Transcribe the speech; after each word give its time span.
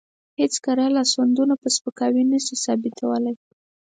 هېڅ 0.39 0.53
کره 0.65 0.85
لاسوندونه 0.97 1.53
په 1.61 1.67
سپکاوي 1.75 2.23
نشي 2.31 2.55
ثابتولی. 2.63 3.33